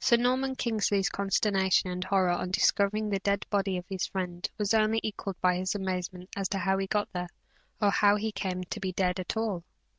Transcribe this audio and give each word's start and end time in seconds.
Sir 0.00 0.16
Norman 0.16 0.54
Kingsley's 0.54 1.10
consternation 1.10 1.90
and 1.90 2.02
horror 2.04 2.30
on 2.30 2.50
discovering 2.50 3.10
the 3.10 3.18
dead 3.18 3.44
body 3.50 3.76
of 3.76 3.84
his 3.86 4.06
friend, 4.06 4.48
was 4.56 4.72
only 4.72 4.98
equalled 5.02 5.38
by 5.42 5.56
his 5.56 5.74
amazement 5.74 6.30
as 6.34 6.48
to 6.48 6.56
how 6.58 6.78
he 6.78 6.86
got 6.86 7.12
there, 7.12 7.28
or 7.78 7.90
how 7.90 8.16
he 8.16 8.32
came 8.32 8.64
to 8.64 8.80
be 8.80 8.92
dead 8.92 9.20
at 9.20 9.36
all. 9.36 9.62